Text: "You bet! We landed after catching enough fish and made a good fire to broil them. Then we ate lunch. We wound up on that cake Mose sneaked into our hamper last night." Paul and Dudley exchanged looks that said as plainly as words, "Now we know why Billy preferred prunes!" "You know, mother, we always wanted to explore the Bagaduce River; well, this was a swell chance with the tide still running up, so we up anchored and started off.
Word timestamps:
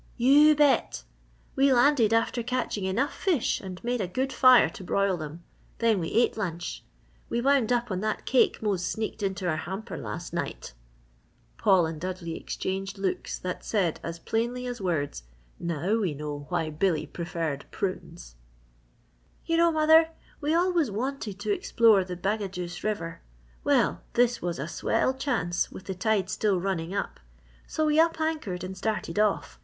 "You 0.17 0.55
bet! 0.55 1.03
We 1.55 1.71
landed 1.71 2.11
after 2.11 2.41
catching 2.41 2.85
enough 2.85 3.13
fish 3.13 3.61
and 3.61 3.79
made 3.83 4.01
a 4.01 4.07
good 4.07 4.33
fire 4.33 4.67
to 4.67 4.83
broil 4.83 5.15
them. 5.15 5.43
Then 5.77 5.99
we 5.99 6.07
ate 6.07 6.35
lunch. 6.35 6.83
We 7.29 7.39
wound 7.39 7.71
up 7.71 7.91
on 7.91 7.99
that 7.99 8.25
cake 8.25 8.63
Mose 8.63 8.83
sneaked 8.83 9.21
into 9.21 9.47
our 9.47 9.57
hamper 9.57 9.97
last 9.99 10.33
night." 10.33 10.73
Paul 11.59 11.85
and 11.85 12.01
Dudley 12.01 12.35
exchanged 12.35 12.97
looks 12.97 13.37
that 13.37 13.63
said 13.63 13.99
as 14.01 14.17
plainly 14.17 14.65
as 14.65 14.81
words, 14.81 15.21
"Now 15.59 15.99
we 15.99 16.15
know 16.15 16.47
why 16.49 16.71
Billy 16.71 17.05
preferred 17.05 17.65
prunes!" 17.69 18.33
"You 19.45 19.55
know, 19.57 19.71
mother, 19.71 20.09
we 20.39 20.51
always 20.55 20.89
wanted 20.89 21.39
to 21.41 21.51
explore 21.53 22.03
the 22.03 22.17
Bagaduce 22.17 22.83
River; 22.83 23.21
well, 23.63 24.01
this 24.13 24.41
was 24.41 24.57
a 24.57 24.67
swell 24.67 25.13
chance 25.13 25.71
with 25.71 25.83
the 25.85 25.93
tide 25.93 26.27
still 26.31 26.59
running 26.59 26.91
up, 26.91 27.19
so 27.67 27.85
we 27.85 27.99
up 27.99 28.19
anchored 28.19 28.63
and 28.63 28.75
started 28.75 29.19
off. 29.19 29.59